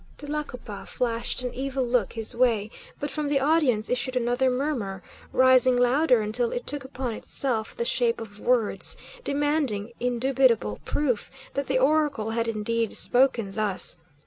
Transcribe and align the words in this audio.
Tlacopa 0.17 0.87
flashed 0.87 1.43
an 1.43 1.53
evil 1.53 1.85
look 1.85 2.13
his 2.13 2.35
way, 2.35 2.71
but 2.99 3.11
from 3.11 3.27
the 3.29 3.39
audience 3.39 3.87
issued 3.87 4.15
another 4.15 4.49
murmur, 4.49 5.03
rising 5.31 5.77
louder 5.77 6.21
until 6.21 6.51
it 6.51 6.65
took 6.65 6.83
upon 6.83 7.13
itself 7.13 7.75
the 7.75 7.85
shape 7.85 8.19
of 8.19 8.39
words, 8.39 8.97
demanding 9.23 9.91
indubitable 9.99 10.79
proof 10.85 11.29
that 11.53 11.67
the 11.67 11.77
oracle 11.77 12.31
had 12.31 12.47
indeed 12.47 12.93
spoken 12.95 13.51
thus. 13.51 13.99